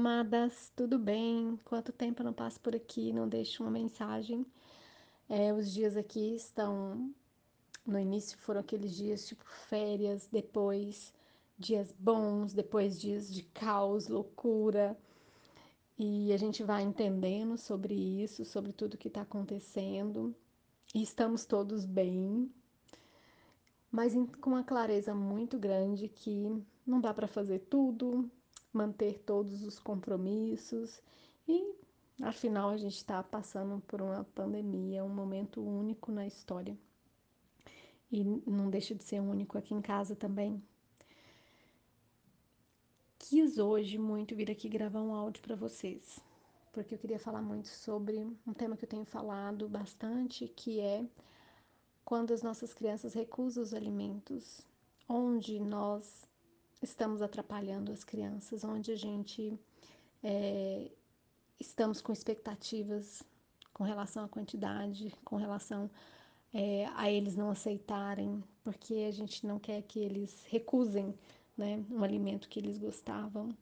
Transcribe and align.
amadas, 0.00 0.72
tudo 0.74 0.98
bem? 0.98 1.58
Quanto 1.62 1.92
tempo 1.92 2.22
eu 2.22 2.24
não 2.24 2.32
passo 2.32 2.58
por 2.58 2.74
aqui, 2.74 3.12
não 3.12 3.28
deixo 3.28 3.62
uma 3.62 3.70
mensagem. 3.70 4.46
É, 5.28 5.52
os 5.52 5.70
dias 5.70 5.94
aqui 5.94 6.34
estão. 6.34 7.12
No 7.86 7.98
início 7.98 8.38
foram 8.38 8.60
aqueles 8.60 8.96
dias 8.96 9.26
tipo 9.26 9.44
férias, 9.44 10.26
depois 10.32 11.12
dias 11.58 11.94
bons, 11.98 12.54
depois 12.54 12.98
dias 12.98 13.30
de 13.30 13.42
caos, 13.42 14.08
loucura. 14.08 14.96
E 15.98 16.32
a 16.32 16.38
gente 16.38 16.62
vai 16.64 16.82
entendendo 16.82 17.58
sobre 17.58 17.92
isso, 17.94 18.42
sobre 18.46 18.72
tudo 18.72 18.96
que 18.96 19.08
está 19.08 19.20
acontecendo. 19.20 20.34
E 20.94 21.02
estamos 21.02 21.44
todos 21.44 21.84
bem, 21.84 22.50
mas 23.92 24.14
com 24.40 24.50
uma 24.50 24.64
clareza 24.64 25.14
muito 25.14 25.58
grande 25.58 26.08
que 26.08 26.64
não 26.86 27.02
dá 27.02 27.12
para 27.12 27.26
fazer 27.26 27.58
tudo, 27.68 28.30
manter 28.72 29.18
todos 29.20 29.62
os 29.62 29.78
compromissos 29.78 31.02
e 31.48 31.74
afinal 32.22 32.70
a 32.70 32.76
gente 32.76 32.96
está 32.96 33.22
passando 33.22 33.80
por 33.86 34.00
uma 34.00 34.24
pandemia, 34.24 35.04
um 35.04 35.08
momento 35.08 35.60
único 35.60 36.12
na 36.12 36.26
história. 36.26 36.76
E 38.12 38.24
não 38.24 38.68
deixa 38.68 38.94
de 38.94 39.04
ser 39.04 39.20
único 39.20 39.56
aqui 39.56 39.74
em 39.74 39.80
casa 39.80 40.16
também. 40.16 40.62
Quis 43.18 43.58
hoje 43.58 43.96
muito 43.98 44.34
vir 44.34 44.50
aqui 44.50 44.68
gravar 44.68 45.02
um 45.02 45.14
áudio 45.14 45.42
para 45.42 45.54
vocês, 45.54 46.18
porque 46.72 46.94
eu 46.94 46.98
queria 46.98 47.18
falar 47.18 47.40
muito 47.42 47.68
sobre 47.68 48.18
um 48.46 48.52
tema 48.52 48.76
que 48.76 48.84
eu 48.84 48.88
tenho 48.88 49.04
falado 49.04 49.68
bastante, 49.68 50.48
que 50.48 50.80
é 50.80 51.06
quando 52.04 52.32
as 52.32 52.42
nossas 52.42 52.74
crianças 52.74 53.14
recusam 53.14 53.62
os 53.62 53.72
alimentos, 53.72 54.66
onde 55.08 55.60
nós 55.60 56.26
estamos 56.82 57.22
atrapalhando 57.22 57.92
as 57.92 58.04
crianças, 58.04 58.64
onde 58.64 58.92
a 58.92 58.96
gente 58.96 59.58
é, 60.22 60.90
estamos 61.58 62.00
com 62.00 62.12
expectativas 62.12 63.22
com 63.72 63.84
relação 63.84 64.24
à 64.24 64.28
quantidade, 64.28 65.12
com 65.24 65.36
relação 65.36 65.90
é, 66.52 66.86
a 66.94 67.10
eles 67.10 67.36
não 67.36 67.50
aceitarem, 67.50 68.42
porque 68.62 69.06
a 69.08 69.10
gente 69.10 69.46
não 69.46 69.58
quer 69.58 69.82
que 69.82 69.98
eles 69.98 70.44
recusem 70.48 71.14
né, 71.56 71.82
um 71.90 72.02
alimento 72.02 72.48
que 72.48 72.58
eles 72.58 72.78
gostavam. 72.78 73.56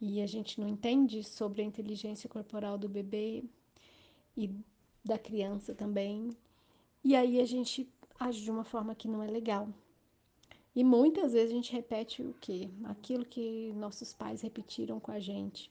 E 0.00 0.22
a 0.22 0.26
gente 0.26 0.60
não 0.60 0.68
entende 0.68 1.22
sobre 1.22 1.62
a 1.62 1.64
inteligência 1.64 2.28
corporal 2.28 2.78
do 2.78 2.88
bebê 2.88 3.44
e 4.36 4.50
da 5.04 5.18
criança 5.18 5.74
também. 5.74 6.30
E 7.04 7.14
aí 7.14 7.40
a 7.40 7.44
gente 7.44 7.88
age 8.18 8.42
de 8.42 8.50
uma 8.50 8.64
forma 8.64 8.94
que 8.94 9.08
não 9.08 9.22
é 9.22 9.26
legal. 9.26 9.68
E 10.74 10.84
muitas 10.84 11.32
vezes 11.32 11.50
a 11.50 11.54
gente 11.54 11.72
repete 11.72 12.22
o 12.22 12.34
quê? 12.40 12.70
Aquilo 12.84 13.24
que 13.24 13.72
nossos 13.74 14.12
pais 14.12 14.40
repetiram 14.42 15.00
com 15.00 15.10
a 15.10 15.18
gente 15.18 15.70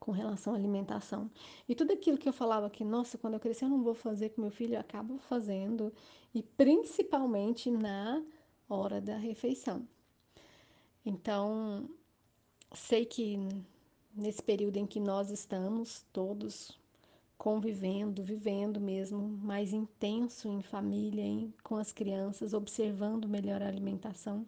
com 0.00 0.10
relação 0.10 0.54
à 0.54 0.56
alimentação. 0.56 1.30
E 1.68 1.74
tudo 1.74 1.92
aquilo 1.92 2.16
que 2.16 2.28
eu 2.28 2.32
falava 2.32 2.70
que, 2.70 2.82
nossa, 2.82 3.18
quando 3.18 3.34
eu 3.34 3.40
crescer 3.40 3.66
eu 3.66 3.68
não 3.68 3.82
vou 3.82 3.94
fazer 3.94 4.30
com 4.30 4.40
meu 4.40 4.50
filho, 4.50 4.74
eu 4.74 4.80
acabo 4.80 5.18
fazendo, 5.18 5.92
e 6.34 6.42
principalmente 6.42 7.70
na 7.70 8.24
hora 8.66 8.98
da 9.00 9.18
refeição. 9.18 9.86
Então, 11.04 11.88
sei 12.72 13.04
que 13.04 13.38
nesse 14.14 14.42
período 14.42 14.78
em 14.78 14.86
que 14.86 14.98
nós 14.98 15.30
estamos 15.30 16.04
todos 16.12 16.79
convivendo, 17.40 18.22
vivendo 18.22 18.78
mesmo 18.78 19.18
mais 19.18 19.72
intenso 19.72 20.46
em 20.46 20.60
família, 20.60 21.24
em, 21.24 21.54
com 21.62 21.76
as 21.78 21.90
crianças, 21.90 22.52
observando 22.52 23.26
melhor 23.26 23.62
a 23.62 23.66
alimentação. 23.66 24.46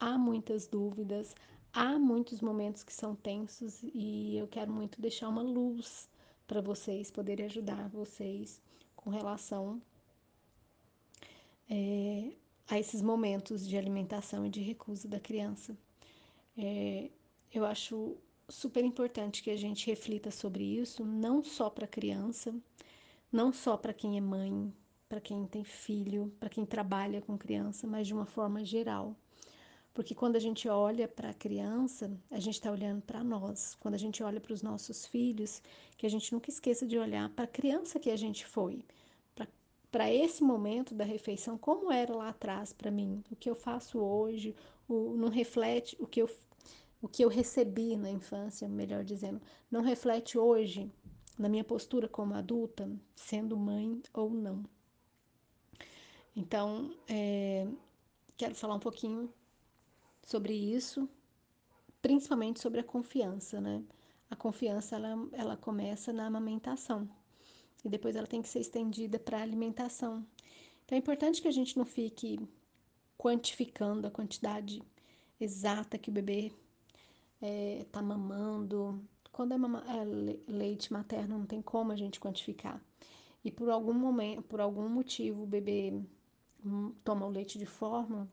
Há 0.00 0.16
muitas 0.16 0.66
dúvidas, 0.66 1.36
há 1.70 1.98
muitos 1.98 2.40
momentos 2.40 2.82
que 2.82 2.94
são 2.94 3.14
tensos 3.14 3.82
e 3.92 4.38
eu 4.38 4.48
quero 4.48 4.72
muito 4.72 5.02
deixar 5.02 5.28
uma 5.28 5.42
luz 5.42 6.08
para 6.46 6.62
vocês 6.62 7.10
poderem 7.10 7.44
ajudar 7.44 7.90
vocês 7.90 8.58
com 8.96 9.10
relação 9.10 9.82
é, 11.68 12.32
a 12.70 12.78
esses 12.78 13.02
momentos 13.02 13.68
de 13.68 13.76
alimentação 13.76 14.46
e 14.46 14.48
de 14.48 14.62
recusa 14.62 15.06
da 15.06 15.20
criança. 15.20 15.76
É, 16.56 17.10
eu 17.52 17.66
acho 17.66 18.16
super 18.48 18.84
importante 18.84 19.42
que 19.42 19.50
a 19.50 19.56
gente 19.56 19.86
reflita 19.86 20.30
sobre 20.30 20.64
isso, 20.64 21.04
não 21.04 21.42
só 21.42 21.70
para 21.70 21.86
criança, 21.86 22.54
não 23.32 23.52
só 23.52 23.76
para 23.76 23.94
quem 23.94 24.16
é 24.16 24.20
mãe, 24.20 24.72
para 25.08 25.20
quem 25.20 25.46
tem 25.46 25.64
filho, 25.64 26.32
para 26.38 26.48
quem 26.48 26.64
trabalha 26.64 27.20
com 27.20 27.38
criança, 27.38 27.86
mas 27.86 28.06
de 28.06 28.14
uma 28.14 28.26
forma 28.26 28.64
geral. 28.64 29.16
Porque 29.92 30.14
quando 30.14 30.36
a 30.36 30.40
gente 30.40 30.68
olha 30.68 31.06
para 31.06 31.30
a 31.30 31.34
criança, 31.34 32.10
a 32.30 32.40
gente 32.40 32.54
está 32.54 32.70
olhando 32.70 33.00
para 33.02 33.22
nós. 33.22 33.76
Quando 33.76 33.94
a 33.94 33.98
gente 33.98 34.24
olha 34.24 34.40
para 34.40 34.52
os 34.52 34.60
nossos 34.60 35.06
filhos, 35.06 35.62
que 35.96 36.04
a 36.04 36.10
gente 36.10 36.32
nunca 36.32 36.50
esqueça 36.50 36.84
de 36.84 36.98
olhar 36.98 37.30
para 37.30 37.44
a 37.44 37.48
criança 37.48 38.00
que 38.00 38.10
a 38.10 38.16
gente 38.16 38.44
foi, 38.44 38.84
para 39.94 40.12
esse 40.12 40.42
momento 40.42 40.92
da 40.92 41.04
refeição, 41.04 41.56
como 41.56 41.92
era 41.92 42.12
lá 42.12 42.30
atrás 42.30 42.72
para 42.72 42.90
mim, 42.90 43.22
o 43.30 43.36
que 43.36 43.48
eu 43.48 43.54
faço 43.54 44.00
hoje, 44.00 44.52
o, 44.88 45.14
não 45.16 45.28
reflete 45.28 45.96
o 46.00 46.06
que 46.08 46.20
eu 46.20 46.28
o 47.04 47.08
que 47.08 47.22
eu 47.22 47.28
recebi 47.28 47.98
na 47.98 48.10
infância, 48.10 48.66
melhor 48.66 49.04
dizendo, 49.04 49.38
não 49.70 49.82
reflete 49.82 50.38
hoje 50.38 50.90
na 51.38 51.50
minha 51.50 51.62
postura 51.62 52.08
como 52.08 52.32
adulta, 52.32 52.90
sendo 53.14 53.58
mãe 53.58 54.00
ou 54.14 54.30
não. 54.30 54.64
Então, 56.34 56.96
é, 57.06 57.68
quero 58.38 58.54
falar 58.54 58.76
um 58.76 58.80
pouquinho 58.80 59.30
sobre 60.22 60.54
isso, 60.54 61.06
principalmente 62.00 62.58
sobre 62.58 62.80
a 62.80 62.84
confiança, 62.84 63.60
né? 63.60 63.84
A 64.30 64.34
confiança 64.34 64.96
ela, 64.96 65.28
ela 65.32 65.56
começa 65.58 66.10
na 66.10 66.24
amamentação 66.24 67.06
e 67.84 67.88
depois 67.90 68.16
ela 68.16 68.26
tem 68.26 68.40
que 68.40 68.48
ser 68.48 68.60
estendida 68.60 69.18
para 69.18 69.40
a 69.40 69.42
alimentação. 69.42 70.26
Então 70.86 70.96
é 70.96 70.98
importante 70.98 71.42
que 71.42 71.48
a 71.48 71.52
gente 71.52 71.76
não 71.76 71.84
fique 71.84 72.40
quantificando 73.18 74.06
a 74.06 74.10
quantidade 74.10 74.82
exata 75.38 75.98
que 75.98 76.08
o 76.08 76.12
bebê 76.12 76.50
é, 77.40 77.86
tá 77.90 78.02
mamando. 78.02 79.02
Quando 79.32 79.52
é, 79.52 79.58
mama, 79.58 79.84
é 79.88 80.04
leite 80.50 80.92
materno, 80.92 81.38
não 81.38 81.46
tem 81.46 81.60
como 81.60 81.92
a 81.92 81.96
gente 81.96 82.20
quantificar. 82.20 82.80
E 83.44 83.50
por 83.50 83.68
algum 83.68 83.92
momento, 83.92 84.42
por 84.42 84.60
algum 84.60 84.88
motivo, 84.88 85.42
o 85.42 85.46
bebê 85.46 85.92
hum, 86.64 86.92
toma 87.04 87.26
o 87.26 87.30
leite 87.30 87.58
de 87.58 87.66
forma 87.66 88.28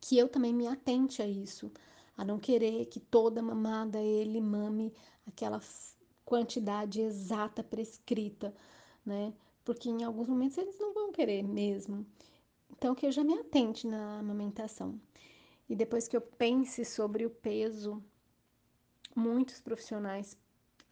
que 0.00 0.16
eu 0.18 0.28
também 0.28 0.54
me 0.54 0.66
atente 0.66 1.22
a 1.22 1.26
isso, 1.26 1.70
a 2.16 2.24
não 2.24 2.38
querer 2.38 2.86
que 2.86 3.00
toda 3.00 3.42
mamada 3.42 4.00
ele 4.00 4.40
mame 4.40 4.92
aquela 5.26 5.60
quantidade 6.24 7.00
exata 7.00 7.62
prescrita, 7.62 8.54
né? 9.04 9.32
Porque 9.64 9.88
em 9.88 10.04
alguns 10.04 10.28
momentos 10.28 10.58
eles 10.58 10.78
não 10.78 10.92
vão 10.94 11.12
querer 11.12 11.42
mesmo. 11.42 12.06
Então 12.70 12.94
que 12.94 13.06
eu 13.06 13.12
já 13.12 13.24
me 13.24 13.34
atente 13.34 13.86
na 13.86 14.18
amamentação. 14.18 15.00
E 15.68 15.76
depois 15.76 16.08
que 16.08 16.16
eu 16.16 16.20
pense 16.20 16.84
sobre 16.84 17.26
o 17.26 17.30
peso 17.30 18.02
muitos 19.14 19.60
profissionais 19.60 20.36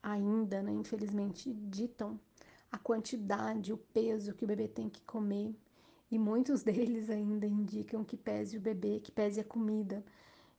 ainda, 0.03 0.63
né, 0.63 0.73
infelizmente, 0.73 1.53
ditam 1.53 2.21
a 2.71 2.79
quantidade, 2.79 3.73
o 3.73 3.79
peso 3.79 4.35
que 4.35 4.45
o 4.45 4.47
bebê 4.47 4.69
tem 4.69 4.89
que 4.89 5.01
comer. 5.03 5.55
E 6.11 6.19
muitos 6.19 6.63
deles 6.65 7.09
ainda 7.09 7.47
indicam 7.47 8.05
que 8.05 8.17
pese 8.17 8.57
o 8.57 8.61
bebê, 8.61 9.01
que 9.01 9.11
pese 9.11 9.41
a 9.41 9.45
comida. 9.45 10.05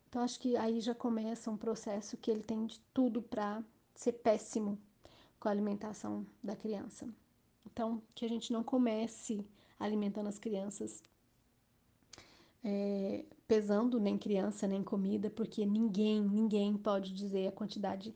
Então, 0.09 0.22
acho 0.22 0.39
que 0.39 0.57
aí 0.57 0.79
já 0.79 0.95
começa 0.95 1.51
um 1.51 1.57
processo 1.57 2.17
que 2.17 2.31
ele 2.31 2.44
tem 2.44 2.66
de 2.66 2.79
tudo 2.94 3.22
para 3.22 3.63
ser 3.94 4.13
péssimo 4.13 4.79
com 5.39 5.47
a 5.47 5.51
alimentação 5.51 6.25
da 6.44 6.56
criança. 6.56 7.07
Então, 7.66 8.01
que 8.16 8.25
a 8.25 8.29
gente 8.29 8.51
não 8.51 8.63
comece 8.63 9.45
alimentando 9.79 10.27
as 10.27 10.39
crianças 10.39 11.03
é, 12.63 13.23
pesando 13.47 14.00
nem 14.00 14.18
criança 14.18 14.68
nem 14.68 14.84
comida, 14.84 15.30
porque 15.30 15.66
ninguém, 15.66 16.21
ninguém 16.21 16.77
pode 16.77 17.13
dizer 17.13 17.48
a 17.48 17.51
quantidade 17.51 18.13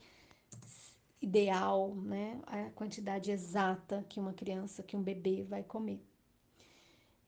ideal, 1.21 1.95
né? 1.95 2.41
A 2.45 2.69
quantidade 2.71 3.31
exata 3.31 4.05
que 4.09 4.19
uma 4.19 4.33
criança, 4.33 4.83
que 4.83 4.97
um 4.97 5.01
bebê 5.01 5.43
vai 5.43 5.63
comer. 5.63 6.03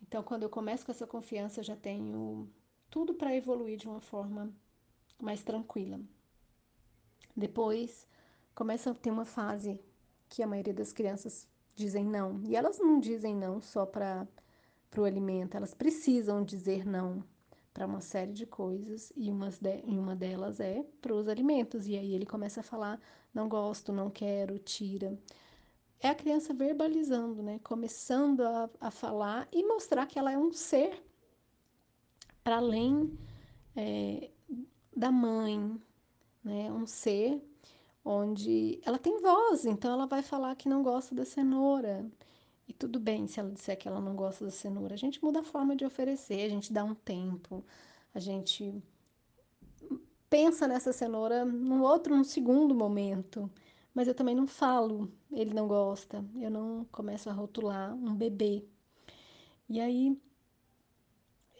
Então, 0.02 0.22
quando 0.22 0.44
eu 0.44 0.50
começo 0.50 0.86
com 0.86 0.92
essa 0.92 1.08
confiança, 1.08 1.62
eu 1.62 1.64
já 1.64 1.76
tenho 1.76 2.50
tudo 2.90 3.14
para 3.14 3.36
evoluir 3.36 3.78
de 3.78 3.88
uma 3.88 4.02
forma 4.02 4.54
mais 5.22 5.42
tranquila. 5.42 6.00
Depois, 7.36 8.06
começa 8.54 8.92
a 8.92 8.94
ter 8.94 9.12
uma 9.12 9.26
fase 9.26 9.80
que 10.28 10.44
a 10.44 10.48
maioria 10.48 10.74
das 10.74 10.92
crianças 10.92 11.48
dizem 11.74 12.06
não. 12.06 12.42
E 12.44 12.56
elas 12.56 12.80
não 12.80 13.00
dizem 13.00 13.36
não 13.36 13.62
só 13.62 13.86
para 13.86 14.28
o 14.98 15.04
alimento, 15.04 15.56
elas 15.56 15.74
precisam 15.74 16.44
dizer 16.44 16.86
não 16.86 17.24
para 17.74 17.86
uma 17.88 18.02
série 18.02 18.32
de 18.32 18.46
coisas 18.46 19.12
e 19.16 19.32
umas 19.32 19.58
de, 19.60 19.82
uma 19.88 20.16
delas 20.16 20.60
é 20.60 20.84
para 21.02 21.14
os 21.14 21.28
alimentos. 21.28 21.88
E 21.88 21.98
aí 21.98 22.14
ele 22.14 22.26
começa 22.26 22.60
a 22.60 22.64
falar: 22.64 23.00
não 23.34 23.50
gosto, 23.50 23.92
não 23.92 24.10
quero, 24.10 24.60
tira. 24.60 25.18
É 26.00 26.10
a 26.10 26.16
criança 26.16 26.54
verbalizando, 26.54 27.42
né? 27.42 27.60
Começando 27.64 28.42
a, 28.42 28.70
a 28.80 28.92
falar 28.92 29.48
e 29.52 29.66
mostrar 29.66 30.06
que 30.06 30.20
ela 30.20 30.32
é 30.32 30.38
um 30.38 30.52
ser 30.52 31.02
para 32.44 32.58
além 32.58 33.18
é, 33.76 34.30
da 34.96 35.12
mãe, 35.12 35.82
né? 36.44 36.72
Um 36.72 36.86
ser 36.86 37.42
onde 38.06 38.82
ela 38.84 39.00
tem 39.00 39.22
voz, 39.22 39.66
então 39.66 39.94
ela 39.94 40.06
vai 40.06 40.22
falar 40.22 40.56
que 40.56 40.68
não 40.68 40.84
gosta 40.84 41.16
da 41.16 41.26
cenoura. 41.26 42.06
E 42.68 42.74
tudo 42.74 43.00
bem 43.00 43.28
se 43.28 43.40
ela 43.40 43.52
disser 43.52 43.78
que 43.78 43.88
ela 43.88 44.00
não 44.00 44.16
gosta 44.16 44.46
da 44.46 44.52
cenoura. 44.52 44.94
A 44.94 44.98
gente 44.98 45.24
muda 45.24 45.42
a 45.42 45.44
forma 45.44 45.76
de 45.76 45.86
oferecer, 45.86 46.46
a 46.46 46.50
gente 46.50 46.72
dá 46.72 46.84
um 46.84 46.96
tempo, 46.96 47.64
a 48.14 48.20
gente 48.20 48.82
pensa 50.30 50.68
nessa 50.68 50.94
cenoura 50.94 51.46
num 51.46 51.82
outro, 51.84 52.16
num 52.16 52.24
segundo 52.24 52.74
momento. 52.74 53.52
Mas 53.94 54.08
eu 54.08 54.16
também 54.16 54.34
não 54.34 54.48
falo, 54.48 55.12
ele 55.32 55.54
não 55.54 55.68
gosta. 55.68 56.26
Eu 56.36 56.50
não 56.50 56.86
começo 56.92 57.30
a 57.30 57.34
rotular 57.34 57.94
um 57.94 58.16
bebê. 58.16 58.66
E 59.70 59.80
aí 59.80 60.18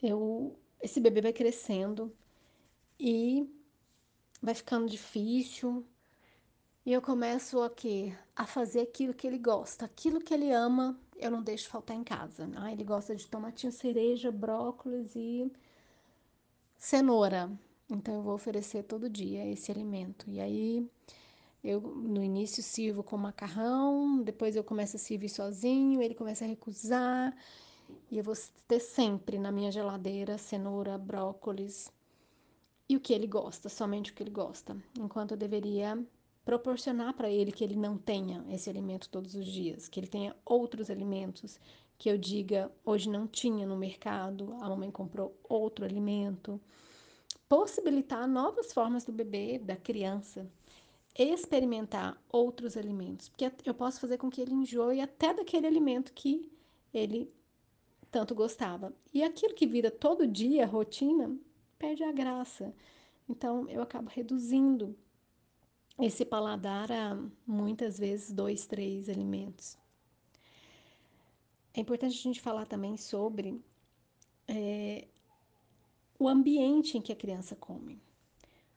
eu 0.02 0.58
esse 0.82 1.00
bebê 1.00 1.22
vai 1.22 1.32
crescendo 1.34 2.14
e 3.00 3.50
vai 4.42 4.54
ficando 4.54 4.90
difícil. 4.90 5.86
E 6.86 6.92
eu 6.92 7.02
começo 7.02 7.62
a 7.62 7.70
quê? 7.70 8.14
A 8.36 8.46
fazer 8.46 8.82
aquilo 8.82 9.14
que 9.14 9.26
ele 9.26 9.38
gosta, 9.38 9.86
aquilo 9.86 10.20
que 10.20 10.34
ele 10.34 10.52
ama, 10.52 11.00
eu 11.16 11.32
não 11.32 11.42
deixo 11.42 11.70
faltar 11.70 11.96
em 11.96 12.04
casa. 12.04 12.50
Ah, 12.58 12.72
ele 12.74 12.84
gosta 12.84 13.16
de 13.16 13.26
tomatinho 13.28 13.72
cereja, 13.72 14.32
brócolis 14.32 15.16
e 15.16 15.50
cenoura. 16.78 17.50
Então 17.90 18.16
eu 18.16 18.22
vou 18.22 18.34
oferecer 18.34 18.84
todo 18.84 19.10
dia 19.10 19.46
esse 19.50 19.72
alimento. 19.72 20.30
E 20.30 20.42
aí 20.42 20.86
eu 21.64 21.80
no 21.80 22.22
início 22.22 22.62
sirvo 22.62 23.02
com 23.02 23.18
macarrão, 23.18 24.22
depois 24.22 24.56
eu 24.56 24.64
começo 24.64 24.98
a 24.98 25.00
servir 25.00 25.30
sozinho, 25.30 26.02
ele 26.02 26.16
começa 26.16 26.44
a 26.44 26.48
recusar. 26.48 27.34
E 28.12 28.18
eu 28.18 28.24
vou 28.24 28.36
ter 28.68 28.80
sempre 28.82 29.38
na 29.38 29.52
minha 29.52 29.72
geladeira 29.72 30.38
cenoura, 30.38 30.98
brócolis 30.98 31.90
e 32.90 32.98
o 32.98 33.00
que 33.00 33.14
ele 33.14 33.28
gosta, 33.28 33.70
somente 33.70 34.12
o 34.12 34.14
que 34.14 34.24
ele 34.24 34.32
gosta. 34.32 34.76
Enquanto 35.00 35.32
eu 35.32 35.38
deveria 35.38 35.98
proporcionar 36.46 37.14
para 37.14 37.30
ele 37.30 37.52
que 37.52 37.64
ele 37.64 37.76
não 37.76 37.98
tenha 37.98 38.44
esse 38.50 38.70
alimento 38.70 39.10
todos 39.10 39.34
os 39.36 39.46
dias, 39.46 39.88
que 39.88 40.00
ele 40.00 40.08
tenha 40.08 40.36
outros 40.46 40.90
alimentos 40.90 41.60
que 41.98 42.10
eu 42.10 42.18
diga 42.18 42.72
hoje 42.84 43.10
não 43.10 43.26
tinha 43.28 43.66
no 43.66 43.78
mercado, 43.78 44.54
a 44.60 44.68
mamãe 44.68 44.92
comprou 44.92 45.40
outro 45.48 45.86
alimento. 45.86 46.60
Possibilitar 47.48 48.28
novas 48.28 48.74
formas 48.74 49.06
do 49.06 49.12
bebê, 49.12 49.58
da 49.58 49.76
criança, 49.78 50.46
experimentar 51.18 52.22
outros 52.30 52.76
alimentos, 52.76 53.30
porque 53.30 53.50
eu 53.66 53.74
posso 53.74 54.02
fazer 54.02 54.18
com 54.18 54.30
que 54.30 54.42
ele 54.42 54.54
enjoe 54.54 55.00
até 55.00 55.34
daquele 55.34 55.68
alimento 55.68 56.12
que 56.14 56.52
ele 56.94 57.32
tanto 58.12 58.36
gostava. 58.36 58.94
E 59.14 59.24
aquilo 59.24 59.54
que 59.54 59.68
vira 59.68 59.90
todo 59.90 60.28
dia 60.28 60.66
rotina, 60.66 61.34
perde 61.78 62.04
a 62.04 62.12
graça. 62.12 62.74
Então 63.30 63.68
eu 63.70 63.82
acabo 63.82 64.10
reduzindo 64.10 64.96
esse 66.00 66.26
paladar 66.26 66.92
a 66.92 67.18
muitas 67.46 67.98
vezes 67.98 68.32
dois, 68.32 68.66
três 68.66 69.10
alimentos. 69.10 69.78
É 71.74 71.80
importante 71.80 72.18
a 72.18 72.22
gente 72.22 72.42
falar 72.42 72.66
também 72.66 72.98
sobre 72.98 73.62
é, 74.48 75.08
o 76.20 76.28
ambiente 76.28 76.98
em 76.98 77.02
que 77.02 77.12
a 77.12 77.16
criança 77.16 77.56
come. 77.56 78.02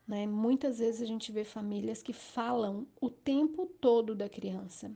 Né? 0.07 0.25
Muitas 0.25 0.79
vezes 0.79 1.01
a 1.01 1.05
gente 1.05 1.31
vê 1.31 1.43
famílias 1.43 2.01
que 2.01 2.13
falam 2.13 2.87
o 3.01 3.09
tempo 3.09 3.65
todo 3.79 4.15
da 4.15 4.29
criança. 4.29 4.91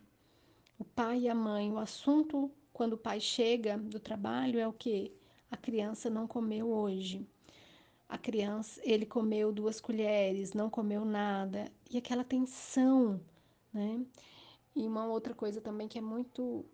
O 0.79 0.83
pai 0.83 1.21
e 1.21 1.29
a 1.29 1.35
mãe, 1.35 1.71
o 1.71 1.77
assunto 1.77 2.50
quando 2.71 2.94
o 2.94 2.97
pai 2.97 3.19
chega 3.19 3.77
do 3.77 4.00
trabalho 4.00 4.59
é 4.59 4.68
o 4.68 4.73
que? 4.73 5.12
A 5.50 5.57
criança 5.57 6.09
não 6.09 6.25
comeu 6.25 6.71
hoje 6.71 7.27
a 8.12 8.18
criança, 8.18 8.81
ele 8.84 9.06
comeu 9.06 9.54
duas 9.54 9.80
colheres, 9.80 10.52
não 10.52 10.69
comeu 10.69 11.06
nada, 11.06 11.72
e 11.90 11.98
aquela 11.98 12.25
tensão, 12.25 13.22
né? 13.74 14.06
E 14.75 14.86
uma 14.86 15.06
outra 15.06 15.34
coisa 15.34 15.62
também 15.62 15.88
que 15.88 15.98
é 15.98 16.02
muito 16.02 16.66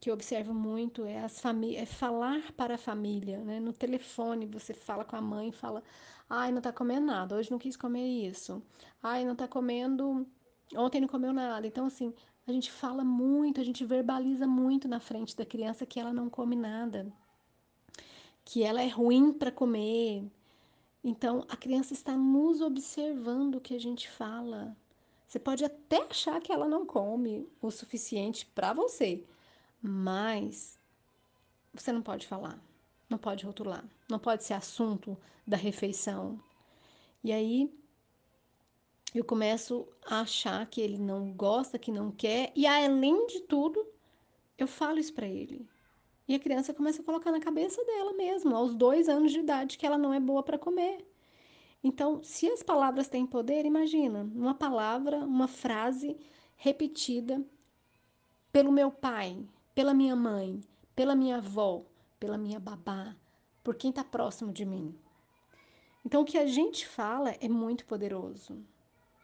que 0.00 0.10
eu 0.10 0.14
observo 0.14 0.52
muito 0.52 1.04
é 1.04 1.20
as 1.20 1.40
famílias, 1.40 1.82
é 1.82 1.86
falar 1.86 2.52
para 2.52 2.74
a 2.74 2.78
família, 2.78 3.38
né? 3.44 3.60
No 3.60 3.72
telefone 3.72 4.46
você 4.46 4.74
fala 4.74 5.04
com 5.04 5.14
a 5.14 5.20
mãe, 5.22 5.52
fala: 5.52 5.80
"Ai, 6.28 6.50
não 6.50 6.60
tá 6.60 6.72
comendo 6.72 7.06
nada, 7.06 7.36
hoje 7.36 7.52
não 7.52 7.58
quis 7.58 7.76
comer 7.76 8.06
isso. 8.28 8.60
Ai, 9.00 9.24
não 9.24 9.36
tá 9.36 9.46
comendo, 9.46 10.26
ontem 10.74 11.00
não 11.00 11.08
comeu 11.08 11.32
nada". 11.32 11.66
Então 11.68 11.86
assim, 11.86 12.12
a 12.48 12.52
gente 12.52 12.70
fala 12.72 13.04
muito, 13.04 13.60
a 13.60 13.64
gente 13.64 13.84
verbaliza 13.84 14.46
muito 14.46 14.88
na 14.88 14.98
frente 14.98 15.36
da 15.36 15.46
criança 15.46 15.86
que 15.86 16.00
ela 16.00 16.12
não 16.12 16.28
come 16.28 16.56
nada, 16.56 17.12
que 18.44 18.64
ela 18.64 18.82
é 18.82 18.88
ruim 18.88 19.32
para 19.32 19.52
comer, 19.52 20.24
então, 21.02 21.46
a 21.48 21.56
criança 21.56 21.94
está 21.94 22.14
nos 22.14 22.60
observando 22.60 23.54
o 23.56 23.60
que 23.60 23.74
a 23.74 23.80
gente 23.80 24.10
fala. 24.10 24.76
Você 25.26 25.38
pode 25.38 25.64
até 25.64 26.02
achar 26.02 26.40
que 26.40 26.52
ela 26.52 26.68
não 26.68 26.84
come 26.84 27.48
o 27.60 27.70
suficiente 27.70 28.44
para 28.46 28.72
você, 28.72 29.24
mas 29.80 30.78
você 31.72 31.90
não 31.92 32.02
pode 32.02 32.26
falar, 32.26 32.58
não 33.08 33.16
pode 33.16 33.46
rotular, 33.46 33.84
não 34.08 34.18
pode 34.18 34.44
ser 34.44 34.54
assunto 34.54 35.16
da 35.46 35.56
refeição. 35.56 36.38
E 37.24 37.32
aí 37.32 37.72
eu 39.14 39.24
começo 39.24 39.88
a 40.04 40.20
achar 40.20 40.66
que 40.66 40.80
ele 40.80 40.98
não 40.98 41.32
gosta, 41.32 41.78
que 41.78 41.90
não 41.90 42.10
quer, 42.10 42.52
e 42.54 42.66
além 42.66 43.26
de 43.26 43.40
tudo, 43.40 43.86
eu 44.58 44.68
falo 44.68 44.98
isso 44.98 45.14
para 45.14 45.26
ele. 45.26 45.66
E 46.30 46.34
a 46.36 46.38
criança 46.38 46.72
começa 46.72 47.02
a 47.02 47.04
colocar 47.04 47.32
na 47.32 47.40
cabeça 47.40 47.84
dela 47.84 48.12
mesmo, 48.12 48.54
aos 48.54 48.72
dois 48.72 49.08
anos 49.08 49.32
de 49.32 49.40
idade, 49.40 49.76
que 49.76 49.84
ela 49.84 49.98
não 49.98 50.14
é 50.14 50.20
boa 50.20 50.44
para 50.44 50.56
comer. 50.56 51.04
Então, 51.82 52.22
se 52.22 52.48
as 52.48 52.62
palavras 52.62 53.08
têm 53.08 53.26
poder, 53.26 53.66
imagina, 53.66 54.22
uma 54.32 54.54
palavra, 54.54 55.16
uma 55.24 55.48
frase 55.48 56.16
repetida 56.56 57.44
pelo 58.52 58.70
meu 58.70 58.92
pai, 58.92 59.44
pela 59.74 59.92
minha 59.92 60.14
mãe, 60.14 60.60
pela 60.94 61.16
minha 61.16 61.38
avó, 61.38 61.84
pela 62.20 62.38
minha 62.38 62.60
babá, 62.60 63.16
por 63.64 63.74
quem 63.74 63.90
está 63.90 64.04
próximo 64.04 64.52
de 64.52 64.64
mim. 64.64 64.94
Então, 66.06 66.22
o 66.22 66.24
que 66.24 66.38
a 66.38 66.46
gente 66.46 66.86
fala 66.86 67.32
é 67.40 67.48
muito 67.48 67.84
poderoso. 67.86 68.56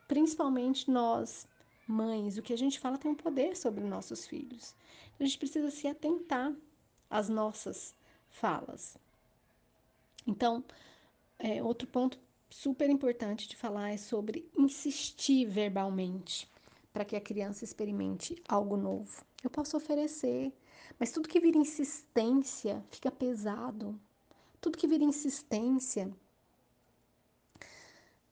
Principalmente 0.09 0.91
nós, 0.91 1.47
mães, 1.87 2.37
o 2.37 2.43
que 2.43 2.53
a 2.53 2.59
gente 2.59 2.81
fala 2.81 2.99
tem 2.99 3.13
um 3.13 3.15
poder 3.15 3.57
sobre 3.57 3.85
nossos 3.85 4.27
filhos. 4.27 4.75
A 5.21 5.23
gente 5.23 5.39
precisa 5.39 5.71
se 5.71 5.87
atentar 5.87 6.53
as 7.11 7.29
nossas 7.29 7.95
falas. 8.29 8.97
Então, 10.27 10.65
é, 11.39 11.63
outro 11.63 11.87
ponto 11.87 12.19
super 12.51 12.89
importante 12.89 13.49
de 13.49 13.57
falar 13.57 13.91
é 13.91 13.97
sobre 13.97 14.49
insistir 14.57 15.47
verbalmente 15.47 16.51
para 16.93 17.05
que 17.05 17.17
a 17.17 17.21
criança 17.21 17.65
experimente 17.65 18.43
algo 18.49 18.77
novo. 18.77 19.25
Eu 19.45 19.51
posso 19.51 19.77
oferecer, 19.77 20.53
mas 20.99 21.13
tudo 21.13 21.29
que 21.29 21.39
vira 21.39 21.59
insistência 21.59 22.83
fica 22.91 23.11
pesado. 23.11 23.99
Tudo 24.61 24.79
que 24.79 24.89
vira 24.89 25.05
insistência 25.05 26.11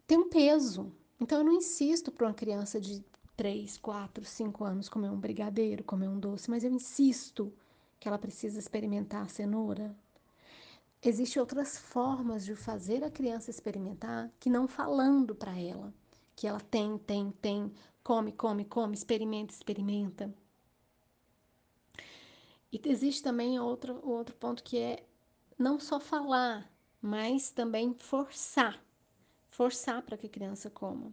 tem 0.06 0.18
um 0.18 0.28
peso. 0.28 0.90
Então 1.20 1.38
eu 1.38 1.44
não 1.44 1.52
insisto 1.52 2.10
para 2.10 2.26
uma 2.26 2.34
criança 2.34 2.80
de 2.80 3.04
3, 3.36 3.76
4, 3.78 4.24
5 4.24 4.64
anos 4.64 4.88
comer 4.88 5.10
um 5.10 5.20
brigadeiro, 5.20 5.84
comer 5.84 6.08
um 6.08 6.18
doce, 6.18 6.50
mas 6.50 6.64
eu 6.64 6.70
insisto 6.70 7.52
que 8.04 8.08
ela 8.08 8.18
precisa 8.18 8.58
experimentar 8.58 9.22
a 9.22 9.28
cenoura. 9.28 9.96
Existem 11.02 11.40
outras 11.40 11.78
formas 11.78 12.44
de 12.44 12.54
fazer 12.54 13.02
a 13.02 13.10
criança 13.10 13.48
experimentar 13.50 14.30
que 14.38 14.50
não 14.50 14.68
falando 14.68 15.34
para 15.34 15.58
ela. 15.58 15.90
Que 16.36 16.46
ela 16.46 16.60
tem, 16.60 16.98
tem, 16.98 17.30
tem, 17.40 17.72
come, 18.02 18.30
come, 18.30 18.66
come, 18.66 18.92
experimenta, 18.92 19.54
experimenta. 19.54 20.34
E 22.70 22.78
existe 22.84 23.22
também 23.22 23.58
outro, 23.58 23.98
outro 24.06 24.36
ponto 24.36 24.62
que 24.62 24.76
é 24.76 25.02
não 25.58 25.80
só 25.80 25.98
falar, 25.98 26.70
mas 27.00 27.50
também 27.50 27.94
forçar. 27.94 28.78
Forçar 29.48 30.02
para 30.02 30.18
que 30.18 30.26
a 30.26 30.30
criança 30.30 30.68
coma. 30.68 31.10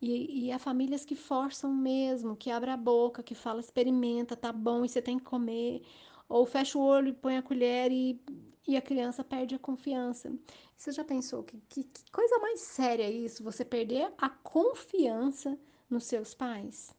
E, 0.00 0.46
e 0.46 0.52
há 0.52 0.58
famílias 0.58 1.04
que 1.04 1.16
forçam 1.16 1.72
mesmo, 1.74 2.36
que 2.36 2.50
abre 2.50 2.70
a 2.70 2.76
boca, 2.76 3.22
que 3.22 3.34
fala, 3.34 3.60
experimenta, 3.60 4.36
tá 4.36 4.52
bom, 4.52 4.84
e 4.84 4.88
você 4.88 5.02
tem 5.02 5.18
que 5.18 5.24
comer. 5.24 5.82
Ou 6.28 6.46
fecha 6.46 6.78
o 6.78 6.82
olho 6.82 7.08
e 7.08 7.12
põe 7.12 7.36
a 7.36 7.42
colher 7.42 7.90
e, 7.90 8.20
e 8.66 8.76
a 8.76 8.82
criança 8.82 9.24
perde 9.24 9.54
a 9.54 9.58
confiança. 9.58 10.32
Você 10.76 10.92
já 10.92 11.04
pensou 11.04 11.42
que, 11.42 11.60
que, 11.68 11.84
que 11.84 12.10
coisa 12.12 12.38
mais 12.38 12.60
séria 12.60 13.04
é 13.04 13.10
isso? 13.10 13.42
Você 13.42 13.64
perder 13.64 14.12
a 14.18 14.28
confiança 14.28 15.58
nos 15.90 16.04
seus 16.04 16.34
pais? 16.34 16.94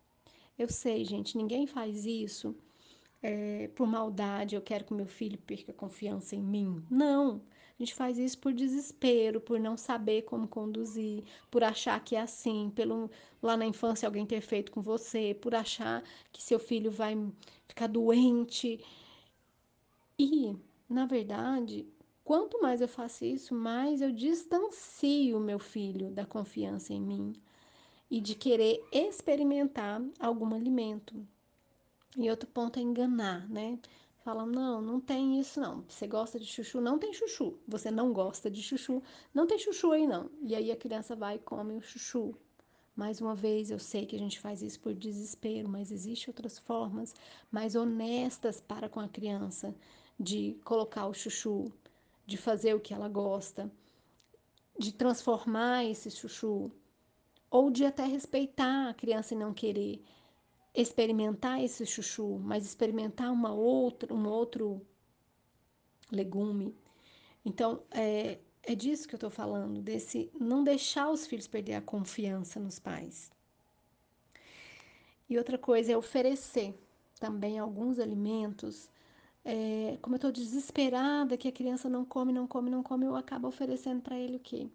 Eu 0.57 0.67
sei, 0.67 1.05
gente, 1.05 1.37
ninguém 1.37 1.65
faz 1.65 2.05
isso 2.05 2.53
é, 3.21 3.69
por 3.75 3.87
maldade. 3.87 4.55
Eu 4.55 4.61
quero 4.61 4.83
que 4.83 4.93
meu 4.93 5.05
filho 5.05 5.37
perca 5.37 5.71
confiança 5.71 6.35
em 6.35 6.41
mim. 6.43 6.83
Não. 6.89 7.41
A 7.79 7.83
gente 7.83 7.95
faz 7.95 8.17
isso 8.19 8.38
por 8.39 8.53
desespero, 8.53 9.39
por 9.41 9.59
não 9.59 9.77
saber 9.77 10.24
como 10.24 10.48
conduzir, 10.48 11.24
por 11.50 11.63
achar 11.63 12.03
que 12.03 12.15
é 12.15 12.21
assim, 12.21 12.69
pelo 12.75 13.09
lá 13.41 13.55
na 13.57 13.65
infância 13.65 14.07
alguém 14.07 14.25
ter 14.25 14.41
feito 14.41 14.71
com 14.71 14.81
você, 14.81 15.33
por 15.41 15.55
achar 15.55 16.03
que 16.31 16.43
seu 16.43 16.59
filho 16.59 16.91
vai 16.91 17.15
ficar 17.67 17.88
doente. 17.88 18.79
E, 20.19 20.55
na 20.88 21.05
verdade, 21.07 21.88
quanto 22.24 22.62
mais 22.62 22.79
eu 22.81 22.88
faço 22.88 23.25
isso, 23.25 23.55
mais 23.55 24.01
eu 24.01 24.12
distancio 24.12 25.39
meu 25.39 25.57
filho 25.59 26.12
da 26.12 26.25
confiança 26.25 26.93
em 26.93 27.01
mim. 27.01 27.33
e 28.12 28.21
de 28.21 28.36
querer 28.36 28.88
experimentar 28.91 30.01
algum 30.19 30.53
alimento. 30.55 31.15
E 32.17 32.29
outro 32.29 32.48
ponto 32.50 32.79
é 32.79 32.83
enganar, 32.83 33.50
né? 33.50 33.79
Fala, 34.23 34.45
não, 34.45 34.81
não 34.81 34.99
tem 34.99 35.39
isso 35.39 35.59
não. 35.59 35.83
Você 35.88 36.05
gosta 36.05 36.39
de 36.39 36.45
chuchu? 36.45 36.81
Não 36.81 36.99
tem 36.99 37.13
chuchu. 37.13 37.57
Você 37.67 37.89
não 37.89 38.11
gosta 38.11 38.51
de 38.51 38.61
chuchu? 38.61 39.01
Não 39.33 39.47
tem 39.47 39.57
chuchu 39.57 39.91
aí 39.91 40.05
não. 40.05 40.29
E 40.41 40.53
aí 40.53 40.71
a 40.71 40.75
criança 40.75 41.15
vai 41.15 41.35
e 41.35 41.39
come 41.39 41.75
o 41.75 41.81
chuchu. 41.81 42.35
Mais 42.95 43.21
uma 43.21 43.33
vez, 43.33 43.71
eu 43.71 43.79
sei 43.79 44.05
que 44.05 44.17
a 44.17 44.19
gente 44.19 44.39
faz 44.39 44.61
isso 44.61 44.79
por 44.81 44.93
desespero, 44.93 45.69
mas 45.69 45.89
existem 45.89 46.29
outras 46.29 46.59
formas 46.59 47.15
mais 47.49 47.73
honestas 47.75 48.59
para 48.59 48.89
com 48.89 48.99
a 48.99 49.07
criança 49.07 49.73
de 50.19 50.59
colocar 50.65 51.07
o 51.07 51.13
chuchu, 51.13 51.71
de 52.25 52.35
fazer 52.35 52.73
o 52.73 52.79
que 52.79 52.93
ela 52.93 53.07
gosta, 53.07 53.71
de 54.77 54.91
transformar 54.93 55.85
esse 55.85 56.11
chuchu, 56.11 56.69
ou 57.49 57.71
de 57.71 57.85
até 57.85 58.03
respeitar 58.05 58.89
a 58.89 58.93
criança 58.93 59.33
e 59.33 59.38
não 59.38 59.53
querer 59.53 60.03
experimentar 60.73 61.63
esse 61.63 61.85
chuchu, 61.85 62.39
mas 62.39 62.65
experimentar 62.65 63.31
uma 63.31 63.51
outra, 63.51 64.13
um 64.13 64.27
outro 64.27 64.81
legume. 66.11 66.75
Então, 67.43 67.81
é, 67.91 68.39
é 68.63 68.75
disso 68.75 69.07
que 69.07 69.15
eu 69.15 69.17
estou 69.17 69.29
falando, 69.29 69.81
desse 69.81 70.31
não 70.39 70.63
deixar 70.63 71.09
os 71.09 71.25
filhos 71.25 71.47
perder 71.47 71.75
a 71.75 71.81
confiança 71.81 72.59
nos 72.59 72.79
pais. 72.79 73.31
E 75.29 75.38
outra 75.38 75.57
coisa 75.57 75.91
é 75.91 75.97
oferecer 75.97 76.73
também 77.19 77.59
alguns 77.59 77.99
alimentos. 77.99 78.89
É, 79.45 79.97
como 80.01 80.15
eu 80.15 80.17
estou 80.17 80.31
desesperada 80.31 81.38
que 81.38 81.47
a 81.47 81.51
criança 81.51 81.88
não 81.89 82.03
come, 82.03 82.33
não 82.33 82.47
come, 82.47 82.69
não 82.69 82.83
come, 82.83 83.05
eu 83.05 83.15
acabo 83.15 83.47
oferecendo 83.47 84.01
para 84.01 84.17
ele 84.17 84.38
o 84.38 84.39
quê? 84.39 84.67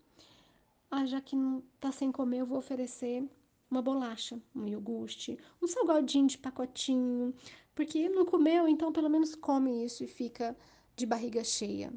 Ah, 0.90 1.04
já 1.06 1.20
que 1.20 1.34
não 1.34 1.62
está 1.74 1.90
sem 1.90 2.12
comer, 2.12 2.38
eu 2.38 2.46
vou 2.46 2.58
oferecer 2.58 3.28
uma 3.74 3.82
bolacha, 3.82 4.40
um 4.54 4.66
iogurte, 4.68 5.36
um 5.60 5.66
salgadinho 5.66 6.28
de 6.28 6.38
pacotinho, 6.38 7.34
porque 7.74 8.08
não 8.08 8.24
comeu, 8.24 8.68
então 8.68 8.92
pelo 8.92 9.10
menos 9.10 9.34
come 9.34 9.84
isso 9.84 10.04
e 10.04 10.06
fica 10.06 10.56
de 10.94 11.04
barriga 11.04 11.42
cheia. 11.42 11.92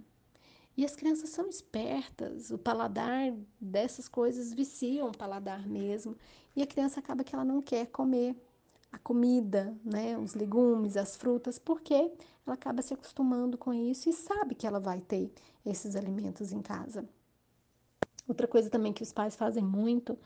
E 0.75 0.84
as 0.84 0.96
crianças 0.96 1.29
são 1.29 1.48
espertas, 1.48 2.51
o 2.51 2.57
paladar 2.57 3.34
dessas 3.60 4.07
coisas 4.07 4.53
viciam 4.53 5.10
o 5.10 5.17
paladar 5.17 5.67
mesmo, 5.67 6.15
e 6.55 6.62
a 6.62 6.67
criança 6.67 7.00
acaba 7.00 7.24
que 7.24 7.36
ela 7.36 7.46
não 7.46 7.62
quer 7.62 7.88
comer 7.88 8.36
a 8.91 8.98
comida, 8.98 9.75
né, 9.84 10.17
os 10.17 10.34
legumes, 10.34 10.98
as 10.98 11.15
frutas, 11.15 11.60
porque 11.60 11.93
ela 11.93 12.55
acaba 12.55 12.81
se 12.81 12.93
acostumando 12.93 13.57
com 13.57 13.74
isso 13.74 14.10
e 14.10 14.13
sabe 14.13 14.55
que 14.55 14.65
ela 14.65 14.79
vai 14.79 15.01
ter 15.01 15.31
esses 15.65 15.96
alimentos 15.96 16.51
em 16.51 16.62
casa. 16.62 17.07
Outra 18.27 18.48
coisa 18.48 18.69
também 18.69 18.91
que 18.91 19.03
os 19.03 19.13
pais 19.13 19.36
fazem 19.36 19.63
muito, 19.63 20.17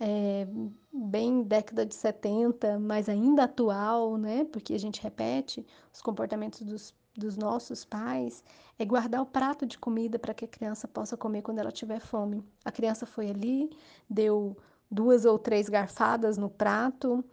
é, 0.00 0.46
bem 0.92 1.42
década 1.42 1.84
de 1.84 1.94
70, 1.94 2.78
mas 2.78 3.08
ainda 3.08 3.44
atual, 3.44 4.16
né, 4.16 4.44
porque 4.44 4.74
a 4.74 4.78
gente 4.78 5.02
repete 5.02 5.66
os 5.92 6.00
comportamentos 6.00 6.62
dos 6.62 6.94
dos 7.18 7.36
nossos 7.36 7.84
pais 7.84 8.44
é 8.78 8.84
guardar 8.84 9.20
o 9.20 9.26
prato 9.26 9.66
de 9.66 9.76
comida 9.76 10.18
para 10.18 10.32
que 10.32 10.44
a 10.44 10.48
criança 10.48 10.86
possa 10.86 11.16
comer 11.16 11.42
quando 11.42 11.58
ela 11.58 11.72
tiver 11.72 11.98
fome. 11.98 12.44
A 12.64 12.70
criança 12.70 13.04
foi 13.04 13.28
ali, 13.28 13.68
deu 14.08 14.56
duas 14.90 15.24
ou 15.24 15.38
três 15.38 15.68
garfadas 15.68 16.38
no 16.38 16.48
prato 16.48 17.24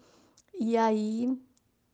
e 0.60 0.75
aí 0.75 1.38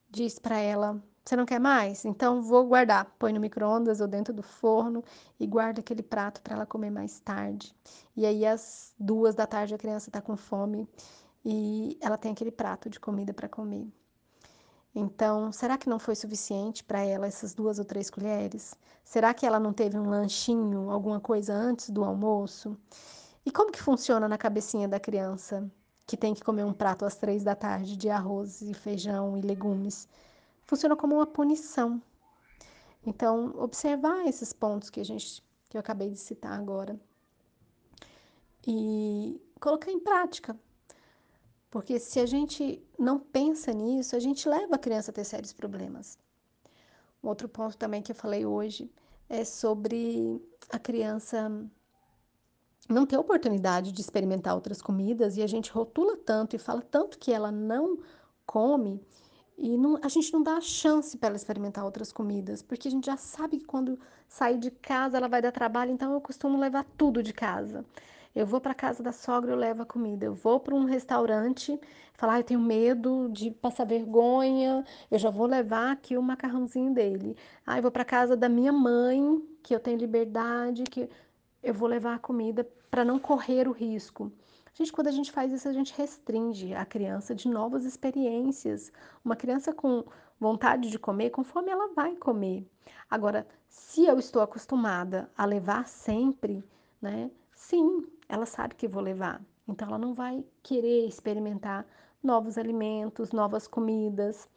diz 0.09 0.39
para 0.39 0.57
ela: 0.57 1.03
Você 1.31 1.37
não 1.37 1.45
quer 1.45 1.61
mais? 1.61 2.03
Então 2.03 2.41
vou 2.41 2.67
guardar. 2.67 3.05
Põe 3.17 3.31
no 3.31 3.39
micro-ondas 3.39 4.01
ou 4.01 4.07
dentro 4.07 4.33
do 4.33 4.43
forno 4.43 5.01
e 5.39 5.47
guarda 5.47 5.79
aquele 5.79 6.03
prato 6.03 6.41
para 6.41 6.55
ela 6.55 6.65
comer 6.65 6.89
mais 6.89 7.21
tarde. 7.21 7.73
E 8.17 8.25
aí, 8.25 8.45
às 8.45 8.93
duas 8.99 9.33
da 9.33 9.47
tarde, 9.47 9.73
a 9.73 9.77
criança 9.77 10.09
está 10.09 10.21
com 10.21 10.35
fome 10.35 10.85
e 11.45 11.97
ela 12.01 12.17
tem 12.17 12.33
aquele 12.33 12.51
prato 12.51 12.89
de 12.89 12.99
comida 12.99 13.33
para 13.33 13.47
comer. 13.47 13.87
Então, 14.93 15.53
será 15.53 15.77
que 15.77 15.87
não 15.87 15.99
foi 15.99 16.15
suficiente 16.15 16.83
para 16.83 16.99
ela 16.99 17.27
essas 17.27 17.53
duas 17.53 17.79
ou 17.79 17.85
três 17.85 18.09
colheres? 18.09 18.75
Será 19.01 19.33
que 19.33 19.45
ela 19.45 19.57
não 19.57 19.71
teve 19.71 19.97
um 19.97 20.09
lanchinho, 20.09 20.91
alguma 20.91 21.21
coisa 21.21 21.53
antes 21.53 21.91
do 21.91 22.03
almoço? 22.03 22.77
E 23.45 23.51
como 23.53 23.71
que 23.71 23.81
funciona 23.81 24.27
na 24.27 24.37
cabecinha 24.37 24.85
da 24.85 24.99
criança 24.99 25.71
que 26.05 26.17
tem 26.17 26.33
que 26.33 26.43
comer 26.43 26.65
um 26.65 26.73
prato 26.73 27.05
às 27.05 27.15
três 27.15 27.41
da 27.41 27.55
tarde 27.55 27.95
de 27.95 28.09
arroz 28.09 28.61
e 28.61 28.73
feijão 28.73 29.37
e 29.37 29.41
legumes? 29.41 30.09
Funciona 30.71 30.95
como 30.95 31.15
uma 31.15 31.27
punição. 31.27 32.01
Então, 33.05 33.53
observar 33.57 34.25
esses 34.25 34.53
pontos 34.53 34.89
que 34.89 35.01
a 35.01 35.03
gente 35.03 35.43
que 35.67 35.75
eu 35.75 35.81
acabei 35.81 36.09
de 36.09 36.17
citar 36.17 36.57
agora 36.57 36.97
e 38.65 39.41
colocar 39.59 39.91
em 39.91 39.99
prática 39.99 40.57
porque 41.69 41.99
se 41.99 42.21
a 42.21 42.25
gente 42.25 42.81
não 42.97 43.19
pensa 43.19 43.73
nisso, 43.73 44.15
a 44.15 44.19
gente 44.19 44.47
leva 44.47 44.75
a 44.75 44.79
criança 44.79 45.11
a 45.11 45.13
ter 45.13 45.25
sérios 45.25 45.51
problemas. 45.51 46.17
Um 47.21 47.27
outro 47.27 47.49
ponto 47.49 47.77
também 47.77 48.01
que 48.01 48.13
eu 48.13 48.15
falei 48.15 48.45
hoje 48.45 48.89
é 49.27 49.43
sobre 49.43 50.41
a 50.69 50.79
criança 50.79 51.51
não 52.87 53.05
ter 53.05 53.17
oportunidade 53.17 53.91
de 53.91 53.99
experimentar 53.99 54.55
outras 54.55 54.81
comidas 54.81 55.35
e 55.35 55.41
a 55.41 55.47
gente 55.47 55.69
rotula 55.69 56.15
tanto 56.15 56.55
e 56.55 56.59
fala 56.59 56.81
tanto 56.81 57.19
que 57.19 57.33
ela 57.33 57.51
não 57.51 57.99
come 58.45 59.05
e 59.61 59.77
não, 59.77 59.99
a 60.01 60.07
gente 60.07 60.33
não 60.33 60.41
dá 60.41 60.57
a 60.57 60.61
chance 60.61 61.15
para 61.15 61.27
ela 61.27 61.35
experimentar 61.35 61.85
outras 61.85 62.11
comidas, 62.11 62.63
porque 62.63 62.87
a 62.87 62.91
gente 62.91 63.05
já 63.05 63.15
sabe 63.15 63.59
que 63.59 63.65
quando 63.65 63.99
sair 64.27 64.57
de 64.57 64.71
casa 64.71 65.17
ela 65.17 65.27
vai 65.27 65.39
dar 65.41 65.51
trabalho, 65.51 65.91
então 65.91 66.13
eu 66.13 66.19
costumo 66.19 66.57
levar 66.57 66.83
tudo 66.97 67.21
de 67.21 67.31
casa. 67.31 67.85
Eu 68.33 68.45
vou 68.45 68.59
para 68.59 68.73
casa 68.73 69.03
da 69.03 69.11
sogra, 69.11 69.51
eu 69.51 69.57
levo 69.57 69.83
a 69.83 69.85
comida. 69.85 70.25
Eu 70.25 70.33
vou 70.33 70.59
para 70.59 70.73
um 70.73 70.85
restaurante, 70.85 71.79
falar, 72.13 72.35
ah, 72.35 72.39
eu 72.39 72.43
tenho 72.43 72.59
medo 72.59 73.29
de 73.31 73.51
passar 73.51 73.85
vergonha, 73.85 74.83
eu 75.11 75.19
já 75.19 75.29
vou 75.29 75.45
levar 75.45 75.91
aqui 75.91 76.17
o 76.17 76.23
macarrãozinho 76.23 76.93
dele. 76.93 77.37
Ah, 77.65 77.79
vou 77.81 77.91
para 77.91 78.05
casa 78.05 78.35
da 78.35 78.49
minha 78.49 78.71
mãe, 78.71 79.41
que 79.61 79.75
eu 79.75 79.79
tenho 79.79 79.97
liberdade, 79.97 80.83
que 80.83 81.09
eu 81.63 81.73
vou 81.73 81.87
levar 81.87 82.15
a 82.15 82.19
comida 82.19 82.67
para 82.89 83.05
não 83.05 83.19
correr 83.19 83.67
o 83.67 83.71
risco. 83.71 84.31
Gente, 84.73 84.91
quando 84.93 85.07
a 85.07 85.11
gente 85.11 85.31
faz 85.31 85.51
isso, 85.51 85.67
a 85.67 85.73
gente 85.73 85.93
restringe 85.95 86.73
a 86.73 86.85
criança 86.85 87.35
de 87.35 87.47
novas 87.47 87.83
experiências. 87.83 88.91
Uma 89.23 89.35
criança 89.35 89.73
com 89.73 90.05
vontade 90.39 90.89
de 90.89 90.97
comer, 90.97 91.29
com 91.29 91.43
fome, 91.43 91.69
ela 91.69 91.93
vai 91.93 92.15
comer. 92.15 92.65
Agora, 93.09 93.45
se 93.67 94.05
eu 94.05 94.17
estou 94.17 94.41
acostumada 94.41 95.29
a 95.37 95.45
levar 95.45 95.87
sempre, 95.87 96.63
né? 97.01 97.29
Sim, 97.53 98.07
ela 98.27 98.45
sabe 98.45 98.75
que 98.75 98.87
vou 98.87 99.03
levar. 99.03 99.41
Então 99.67 99.87
ela 99.87 99.97
não 99.97 100.13
vai 100.13 100.43
querer 100.63 101.05
experimentar 101.05 101.85
novos 102.23 102.57
alimentos, 102.57 103.31
novas 103.31 103.67
comidas. 103.67 104.47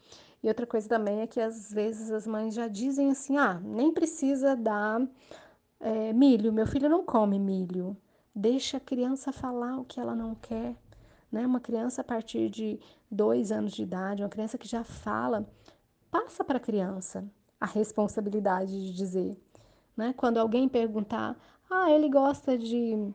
E 0.43 0.49
outra 0.49 0.67
coisa 0.67 0.89
também 0.89 1.21
é 1.21 1.27
que 1.27 1.41
às 1.41 1.73
vezes 1.73 2.11
as 2.11 2.27
mães 2.27 2.55
já 2.55 2.69
dizem 2.69 3.11
assim: 3.11 3.37
ah, 3.37 3.61
nem 3.63 3.93
precisa 3.93 4.55
dar 4.55 5.01
é, 5.81 6.12
milho, 6.12 6.52
meu 6.52 6.66
filho 6.66 6.88
não 6.88 7.04
come 7.04 7.38
milho. 7.38 7.97
Deixa 8.35 8.78
a 8.78 8.81
criança 8.81 9.33
falar 9.33 9.78
o 9.78 9.85
que 9.85 10.00
ela 10.00 10.14
não 10.14 10.35
quer. 10.35 10.76
Né? 11.31 11.47
Uma 11.47 11.61
criança 11.61 12.00
a 12.00 12.04
partir 12.04 12.49
de 12.49 12.81
dois 13.11 13.52
anos 13.52 13.73
de 13.73 13.83
idade, 13.83 14.23
uma 14.23 14.28
criança 14.28 14.59
que 14.59 14.69
já 14.69 14.85
fala, 14.85 15.49
passa 16.11 16.45
para 16.45 16.59
a 16.59 16.61
criança 16.61 17.25
a 17.61 17.66
responsabilidade 17.66 18.71
de 18.71 18.95
dizer. 18.95 19.37
Né? 19.97 20.12
Quando 20.16 20.38
alguém 20.38 20.69
perguntar, 20.69 21.37
ah, 21.71 21.90
ele 21.90 22.09
gosta 22.09 22.59
de 22.59 23.12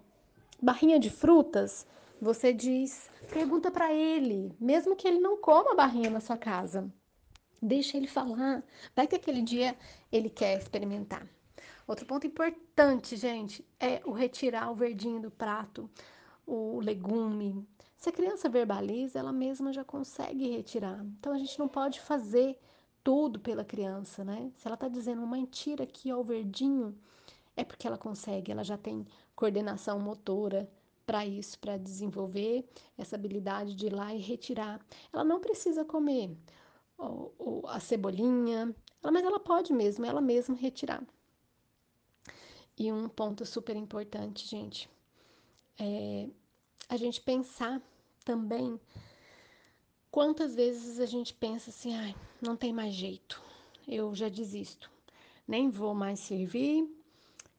barrinha 0.61 0.99
de 0.99 1.09
frutas, 1.09 1.85
você 2.21 2.51
diz, 2.51 3.09
pergunta 3.31 3.71
para 3.71 3.93
ele, 3.93 4.53
mesmo 4.59 4.95
que 4.95 5.07
ele 5.07 5.19
não 5.19 5.37
coma 5.37 5.75
barrinha 5.75 6.09
na 6.09 6.19
sua 6.19 6.37
casa. 6.37 6.91
Deixa 7.61 7.97
ele 7.97 8.07
falar. 8.07 8.63
Vai 8.95 9.07
que 9.07 9.15
aquele 9.15 9.41
dia 9.41 9.75
ele 10.11 10.29
quer 10.29 10.57
experimentar. 10.57 11.27
Outro 11.89 12.05
ponto 12.05 12.27
importante, 12.27 13.15
gente, 13.15 13.67
é 13.79 13.99
o 14.05 14.11
retirar 14.11 14.69
o 14.69 14.75
verdinho 14.75 15.19
do 15.19 15.31
prato, 15.31 15.89
o 16.45 16.79
legume. 16.79 17.67
Se 17.97 18.09
a 18.09 18.11
criança 18.11 18.47
verbaliza, 18.47 19.17
ela 19.17 19.33
mesma 19.33 19.73
já 19.73 19.83
consegue 19.83 20.51
retirar. 20.51 21.03
Então 21.17 21.33
a 21.33 21.37
gente 21.39 21.57
não 21.57 21.67
pode 21.67 21.99
fazer 21.99 22.59
tudo 23.03 23.39
pela 23.39 23.65
criança, 23.65 24.23
né? 24.23 24.51
Se 24.55 24.67
ela 24.67 24.75
está 24.75 24.87
dizendo 24.87 25.23
uma 25.23 25.35
mentira 25.35 25.83
aqui 25.83 26.11
ao 26.11 26.23
verdinho, 26.23 26.95
é 27.57 27.63
porque 27.63 27.87
ela 27.87 27.97
consegue, 27.97 28.51
ela 28.51 28.63
já 28.63 28.77
tem 28.77 29.03
coordenação 29.35 29.99
motora 29.99 30.69
para 31.07 31.25
isso, 31.25 31.57
para 31.57 31.75
desenvolver 31.75 32.69
essa 32.99 33.15
habilidade 33.15 33.73
de 33.73 33.87
ir 33.87 33.95
lá 33.95 34.13
e 34.13 34.19
retirar. 34.19 34.79
Ela 35.11 35.23
não 35.23 35.39
precisa 35.39 35.83
comer 35.83 36.37
a 37.67 37.79
cebolinha, 37.79 38.75
mas 39.01 39.23
ela 39.23 39.39
pode 39.39 39.73
mesmo, 39.73 40.05
ela 40.05 40.21
mesma 40.21 40.55
retirar. 40.55 41.03
E 42.79 42.91
um 42.91 43.09
ponto 43.09 43.45
super 43.45 43.75
importante, 43.75 44.47
gente, 44.47 44.89
é 45.77 46.29
a 46.87 46.97
gente 46.97 47.21
pensar 47.21 47.81
também 48.25 48.79
quantas 50.09 50.55
vezes 50.55 50.99
a 50.99 51.05
gente 51.05 51.33
pensa 51.33 51.69
assim, 51.69 51.93
ai, 51.95 52.15
não 52.41 52.55
tem 52.55 52.73
mais 52.73 52.95
jeito, 52.95 53.39
eu 53.87 54.15
já 54.15 54.29
desisto, 54.29 54.89
nem 55.47 55.69
vou 55.69 55.93
mais 55.93 56.19
servir, 56.21 56.89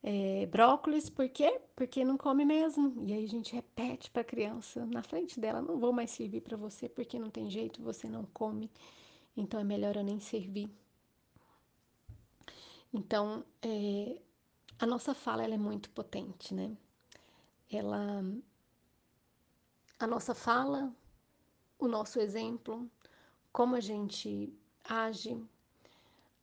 é, 0.03 0.47
brócolis, 0.47 1.09
por 1.09 1.29
quê? 1.29 1.61
Porque 1.75 2.03
não 2.03 2.17
come 2.17 2.43
mesmo. 2.43 3.03
E 3.05 3.13
aí 3.13 3.23
a 3.23 3.27
gente 3.27 3.53
repete 3.53 4.09
para 4.09 4.23
a 4.23 4.25
criança 4.25 4.85
na 4.87 5.03
frente 5.03 5.39
dela: 5.39 5.61
não 5.61 5.77
vou 5.77 5.93
mais 5.93 6.09
servir 6.11 6.41
para 6.41 6.57
você 6.57 6.89
porque 6.89 7.19
não 7.19 7.29
tem 7.29 7.49
jeito, 7.49 7.81
você 7.83 8.09
não 8.09 8.25
come, 8.33 8.69
então 9.37 9.59
é 9.59 9.63
melhor 9.63 9.95
eu 9.95 10.03
nem 10.03 10.19
servir. 10.19 10.69
Então, 12.93 13.45
é, 13.61 14.19
a 14.81 14.85
nossa 14.87 15.13
fala 15.13 15.43
ela 15.43 15.53
é 15.53 15.59
muito 15.59 15.91
potente, 15.91 16.55
né? 16.55 16.75
Ela, 17.71 18.23
a 19.99 20.07
nossa 20.07 20.33
fala, 20.33 20.91
o 21.77 21.87
nosso 21.87 22.19
exemplo, 22.19 22.89
como 23.53 23.75
a 23.75 23.79
gente 23.79 24.51
age, 24.83 25.39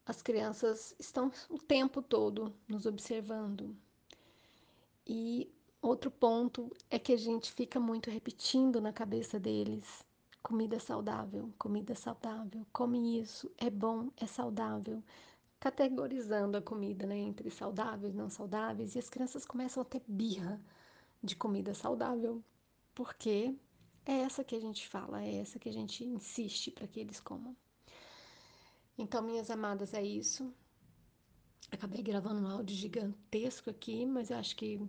as 0.06 0.22
crianças 0.22 0.94
estão 1.00 1.32
o 1.50 1.58
tempo 1.58 2.00
todo 2.00 2.54
nos 2.68 2.86
observando. 2.86 3.76
E 5.04 5.52
outro 5.82 6.08
ponto 6.08 6.70
é 6.88 6.96
que 6.96 7.12
a 7.12 7.18
gente 7.18 7.52
fica 7.52 7.80
muito 7.80 8.08
repetindo 8.08 8.80
na 8.80 8.92
cabeça 8.92 9.40
deles: 9.40 10.06
comida 10.44 10.78
saudável, 10.78 11.52
comida 11.58 11.96
saudável, 11.96 12.64
come 12.72 13.18
isso, 13.18 13.50
é 13.58 13.68
bom, 13.68 14.12
é 14.16 14.28
saudável. 14.28 15.02
Categorizando 15.60 16.56
a 16.56 16.62
comida 16.62 17.06
né, 17.06 17.16
entre 17.16 17.50
saudáveis 17.50 18.14
e 18.14 18.16
não 18.16 18.30
saudáveis, 18.30 18.94
e 18.94 18.98
as 18.98 19.08
crianças 19.08 19.44
começam 19.44 19.82
a 19.82 19.86
ter 19.86 20.02
birra 20.06 20.60
de 21.22 21.34
comida 21.34 21.74
saudável, 21.74 22.42
porque 22.94 23.54
é 24.06 24.20
essa 24.20 24.44
que 24.44 24.54
a 24.54 24.60
gente 24.60 24.88
fala, 24.88 25.22
é 25.22 25.36
essa 25.36 25.58
que 25.58 25.68
a 25.68 25.72
gente 25.72 26.04
insiste 26.04 26.70
para 26.70 26.86
que 26.86 27.00
eles 27.00 27.20
comam. 27.20 27.56
Então, 28.96 29.22
minhas 29.22 29.50
amadas, 29.50 29.94
é 29.94 30.02
isso. 30.02 30.52
Acabei 31.70 32.02
gravando 32.02 32.40
um 32.40 32.50
áudio 32.50 32.74
gigantesco 32.74 33.68
aqui, 33.68 34.06
mas 34.06 34.30
eu 34.30 34.38
acho 34.38 34.56
que 34.56 34.80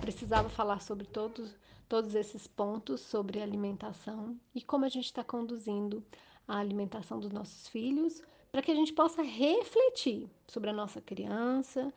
precisava 0.00 0.48
falar 0.48 0.80
sobre 0.80 1.06
todos, 1.06 1.54
todos 1.88 2.14
esses 2.14 2.46
pontos 2.46 3.00
sobre 3.00 3.40
alimentação 3.40 4.38
e 4.54 4.60
como 4.60 4.84
a 4.84 4.88
gente 4.88 5.06
está 5.06 5.22
conduzindo 5.22 6.04
a 6.48 6.58
alimentação 6.58 7.20
dos 7.20 7.30
nossos 7.30 7.68
filhos, 7.68 8.22
para 8.56 8.62
que 8.62 8.72
a 8.72 8.74
gente 8.74 8.94
possa 8.94 9.20
refletir 9.20 10.30
sobre 10.48 10.70
a 10.70 10.72
nossa 10.72 10.98
criança, 10.98 11.92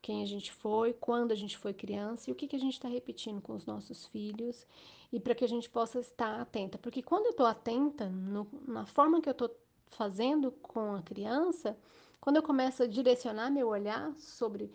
quem 0.00 0.22
a 0.22 0.26
gente 0.26 0.52
foi, 0.52 0.92
quando 0.92 1.32
a 1.32 1.34
gente 1.34 1.58
foi 1.58 1.74
criança 1.74 2.30
e 2.30 2.32
o 2.32 2.36
que, 2.36 2.46
que 2.46 2.54
a 2.54 2.58
gente 2.60 2.74
está 2.74 2.86
repetindo 2.86 3.42
com 3.42 3.52
os 3.52 3.66
nossos 3.66 4.06
filhos 4.06 4.64
e 5.12 5.18
para 5.18 5.34
que 5.34 5.44
a 5.44 5.48
gente 5.48 5.68
possa 5.68 5.98
estar 5.98 6.40
atenta. 6.40 6.78
Porque 6.78 7.02
quando 7.02 7.24
eu 7.24 7.30
estou 7.32 7.46
atenta 7.46 8.08
no, 8.08 8.46
na 8.64 8.86
forma 8.86 9.20
que 9.20 9.28
eu 9.28 9.32
estou 9.32 9.50
fazendo 9.88 10.52
com 10.52 10.94
a 10.94 11.02
criança, 11.02 11.76
quando 12.20 12.36
eu 12.36 12.44
começo 12.44 12.84
a 12.84 12.86
direcionar 12.86 13.50
meu 13.50 13.66
olhar 13.66 14.14
sobre 14.14 14.72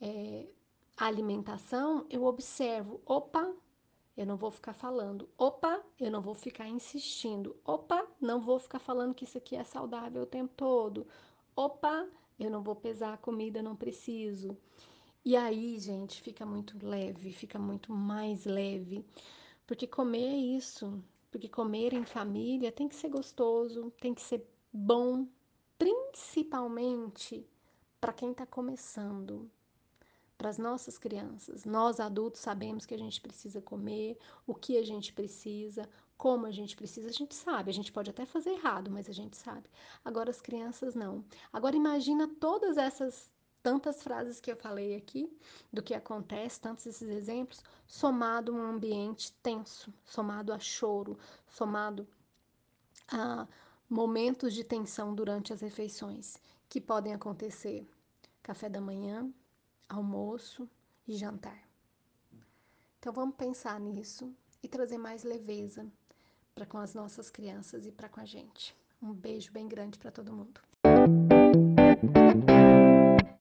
é, 0.00 0.46
a 0.96 1.04
alimentação, 1.04 2.06
eu 2.08 2.24
observo, 2.24 2.98
opa, 3.04 3.46
eu 4.16 4.24
não 4.24 4.38
vou 4.38 4.50
ficar 4.50 4.72
falando, 4.72 5.28
opa, 5.36 5.84
eu 6.00 6.10
não 6.10 6.22
vou 6.22 6.34
ficar 6.34 6.66
insistindo, 6.66 7.54
opa, 7.62 8.07
não 8.20 8.40
vou 8.40 8.58
ficar 8.58 8.78
falando 8.78 9.14
que 9.14 9.24
isso 9.24 9.38
aqui 9.38 9.56
é 9.56 9.64
saudável 9.64 10.22
o 10.22 10.26
tempo 10.26 10.52
todo, 10.56 11.06
opa, 11.54 12.08
eu 12.38 12.50
não 12.50 12.62
vou 12.62 12.76
pesar 12.76 13.14
a 13.14 13.18
comida, 13.18 13.62
não 13.62 13.76
preciso. 13.76 14.56
E 15.24 15.36
aí, 15.36 15.78
gente, 15.78 16.22
fica 16.22 16.46
muito 16.46 16.78
leve, 16.86 17.32
fica 17.32 17.58
muito 17.58 17.92
mais 17.92 18.44
leve, 18.44 19.04
porque 19.66 19.86
comer 19.86 20.26
é 20.26 20.36
isso, 20.36 21.02
porque 21.30 21.48
comer 21.48 21.92
em 21.92 22.04
família 22.04 22.72
tem 22.72 22.88
que 22.88 22.94
ser 22.94 23.08
gostoso, 23.08 23.92
tem 24.00 24.14
que 24.14 24.22
ser 24.22 24.46
bom, 24.72 25.26
principalmente 25.76 27.46
para 28.00 28.12
quem 28.12 28.30
está 28.30 28.46
começando, 28.46 29.50
para 30.36 30.48
as 30.48 30.56
nossas 30.58 30.96
crianças. 30.96 31.64
Nós 31.64 31.98
adultos 31.98 32.40
sabemos 32.40 32.86
que 32.86 32.94
a 32.94 32.98
gente 32.98 33.20
precisa 33.20 33.60
comer, 33.60 34.16
o 34.46 34.54
que 34.54 34.78
a 34.78 34.84
gente 34.84 35.12
precisa, 35.12 35.88
como 36.18 36.46
a 36.46 36.50
gente 36.50 36.76
precisa, 36.76 37.08
a 37.08 37.12
gente 37.12 37.34
sabe. 37.34 37.70
A 37.70 37.72
gente 37.72 37.92
pode 37.92 38.10
até 38.10 38.26
fazer 38.26 38.50
errado, 38.50 38.90
mas 38.90 39.08
a 39.08 39.12
gente 39.12 39.36
sabe. 39.36 39.70
Agora 40.04 40.30
as 40.30 40.40
crianças 40.40 40.94
não. 40.96 41.24
Agora 41.52 41.76
imagina 41.76 42.26
todas 42.26 42.76
essas 42.76 43.30
tantas 43.62 44.02
frases 44.02 44.40
que 44.40 44.50
eu 44.50 44.56
falei 44.56 44.96
aqui 44.96 45.32
do 45.72 45.82
que 45.82 45.94
acontece, 45.94 46.60
tantos 46.60 46.86
esses 46.86 47.08
exemplos, 47.08 47.62
somado 47.86 48.52
a 48.52 48.54
um 48.56 48.62
ambiente 48.62 49.32
tenso, 49.42 49.94
somado 50.04 50.52
a 50.52 50.58
choro, 50.58 51.16
somado 51.46 52.06
a 53.12 53.46
momentos 53.88 54.52
de 54.52 54.64
tensão 54.64 55.14
durante 55.14 55.52
as 55.52 55.60
refeições 55.60 56.36
que 56.68 56.80
podem 56.80 57.14
acontecer 57.14 57.88
café 58.42 58.68
da 58.68 58.80
manhã, 58.80 59.30
almoço 59.88 60.68
e 61.06 61.16
jantar. 61.16 61.62
Então 62.98 63.12
vamos 63.12 63.36
pensar 63.36 63.78
nisso 63.78 64.34
e 64.62 64.68
trazer 64.68 64.98
mais 64.98 65.22
leveza 65.22 65.86
para 66.58 66.66
com 66.66 66.78
as 66.78 66.92
nossas 66.92 67.30
crianças 67.30 67.86
e 67.86 67.92
para 67.92 68.08
com 68.08 68.18
a 68.18 68.24
gente. 68.24 68.74
Um 69.00 69.12
beijo 69.12 69.52
bem 69.52 69.68
grande 69.68 69.96
para 69.96 70.10
todo 70.10 70.32
mundo. 70.32 70.60